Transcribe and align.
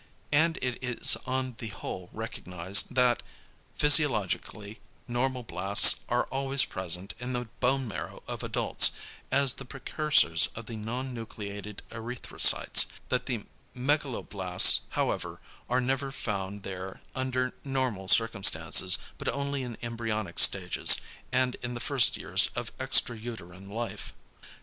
And 0.31 0.57
it 0.63 0.83
is 0.83 1.15
on 1.27 1.53
the 1.59 1.67
whole 1.67 2.09
recognised, 2.11 2.95
that, 2.95 3.21
physiologically, 3.75 4.79
normoblasts 5.07 5.97
are 6.09 6.23
always 6.31 6.65
present 6.65 7.13
in 7.19 7.33
the 7.33 7.49
bone 7.59 7.87
marrow 7.87 8.23
of 8.27 8.41
adults, 8.41 8.93
as 9.31 9.53
the 9.53 9.63
precursors 9.63 10.47
of 10.55 10.65
the 10.65 10.75
non 10.75 11.13
nucleated 11.13 11.81
erythrocytes; 11.91 12.87
that 13.09 13.27
the 13.27 13.45
megaloblasts, 13.75 14.79
however, 14.89 15.39
are 15.69 15.79
never 15.79 16.11
found 16.11 16.63
there 16.63 17.03
under 17.13 17.53
normal 17.63 18.07
circumstances, 18.07 18.97
but 19.19 19.27
only 19.29 19.61
in 19.61 19.77
embryonic 19.83 20.39
stages, 20.39 20.97
and 21.31 21.57
in 21.61 21.75
the 21.75 21.79
first 21.79 22.17
years 22.17 22.47
of 22.55 22.71
extra 22.79 23.15
uterine 23.15 23.69
life. 23.69 24.15